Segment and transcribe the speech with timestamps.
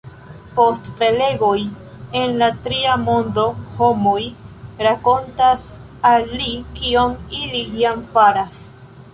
[0.53, 1.57] Post prelegoj
[2.21, 4.23] en la Tria Mondo homoj
[4.87, 5.67] rakontas
[6.13, 8.61] al li kion ili jam faras!